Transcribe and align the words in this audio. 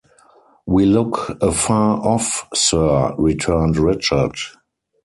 "We 0.65 0.87
look 0.87 1.37
afar 1.43 2.01
off, 2.03 2.47
sir," 2.55 3.13
returned 3.19 3.77
Richard. 3.77 4.33